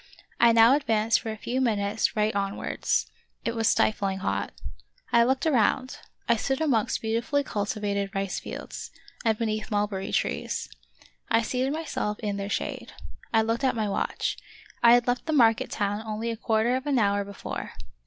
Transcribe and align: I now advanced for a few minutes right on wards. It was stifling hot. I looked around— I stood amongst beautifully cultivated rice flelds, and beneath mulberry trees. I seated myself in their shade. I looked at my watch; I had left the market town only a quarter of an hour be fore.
I 0.39 0.51
now 0.51 0.73
advanced 0.75 1.19
for 1.19 1.29
a 1.31 1.37
few 1.37 1.61
minutes 1.61 2.15
right 2.15 2.35
on 2.35 2.55
wards. 2.55 3.05
It 3.45 3.55
was 3.55 3.67
stifling 3.67 4.17
hot. 4.17 4.51
I 5.13 5.23
looked 5.23 5.45
around— 5.45 5.99
I 6.27 6.37
stood 6.37 6.59
amongst 6.59 7.03
beautifully 7.03 7.43
cultivated 7.43 8.09
rice 8.15 8.39
flelds, 8.39 8.89
and 9.23 9.37
beneath 9.37 9.69
mulberry 9.69 10.11
trees. 10.11 10.69
I 11.29 11.43
seated 11.43 11.71
myself 11.73 12.17
in 12.17 12.37
their 12.37 12.49
shade. 12.49 12.93
I 13.31 13.43
looked 13.43 13.63
at 13.63 13.75
my 13.75 13.87
watch; 13.87 14.37
I 14.81 14.95
had 14.95 15.05
left 15.05 15.27
the 15.27 15.33
market 15.33 15.69
town 15.69 16.01
only 16.03 16.31
a 16.31 16.35
quarter 16.35 16.75
of 16.75 16.87
an 16.87 16.97
hour 16.97 17.23
be 17.23 17.33
fore. 17.33 17.73